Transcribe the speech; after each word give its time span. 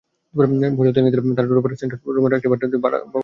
বছর 0.77 0.93
তিনেক 0.95 1.11
ধরে 1.13 1.35
তাঁরা 1.37 1.49
টুটপাড়া 1.49 1.77
সেন্ট্রাল 1.81 2.01
রোডের 2.15 2.37
একটি 2.37 2.47
বাড়িতে 2.51 2.77
ভাড়া 2.83 2.97
থাকেন। 2.97 3.11